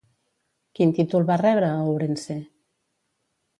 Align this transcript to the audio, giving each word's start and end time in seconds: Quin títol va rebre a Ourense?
Quin 0.79 0.93
títol 1.01 1.27
va 1.29 1.37
rebre 1.43 1.71
a 1.75 1.85
Ourense? 1.93 2.41